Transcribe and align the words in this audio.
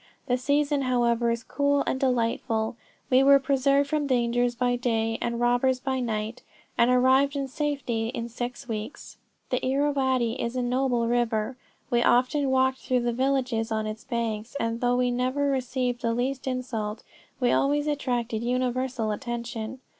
The 0.25 0.35
season 0.35 0.81
however 0.81 1.29
is 1.29 1.43
cool 1.43 1.83
and 1.85 1.99
delightful, 1.99 2.75
we 3.11 3.21
were 3.21 3.37
preserved 3.37 3.87
from 3.87 4.07
dangers 4.07 4.55
by 4.55 4.75
day 4.75 5.19
and 5.21 5.39
robbers 5.39 5.79
by 5.79 5.99
night, 5.99 6.41
and 6.75 6.89
arrived 6.89 7.35
in 7.35 7.47
safety 7.47 8.07
in 8.07 8.27
six 8.27 8.67
weeks. 8.67 9.17
The 9.51 9.63
Irrawaddy 9.63 10.41
is 10.41 10.55
a 10.55 10.63
noble 10.63 11.07
river; 11.07 11.55
we 11.91 12.01
often 12.01 12.49
walked 12.49 12.79
through 12.79 13.01
the 13.01 13.13
villages 13.13 13.71
on 13.71 13.85
its 13.85 14.03
banks, 14.03 14.55
and 14.59 14.81
though 14.81 14.95
we 14.97 15.11
never 15.11 15.51
received 15.51 16.01
the 16.01 16.15
least 16.15 16.47
insult, 16.47 17.03
we 17.39 17.51
always 17.51 17.85
attracted 17.85 18.41
universal 18.41 19.11
attention. 19.11 19.81